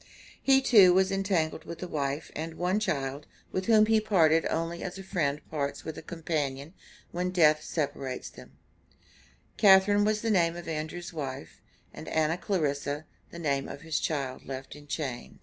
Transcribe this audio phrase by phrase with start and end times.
[0.41, 4.81] He too was entangled with a wife and one child, with whom he parted only
[4.81, 6.73] as a friend parts with a companion
[7.11, 8.53] when death separates them.
[9.57, 11.61] Catharine was the name of Andrew's wife;
[11.93, 15.01] and Anna Clarissa the name of his child left in chains.
[15.03, 15.39] ARRIVAL FROM HOOPESVILLE, MD.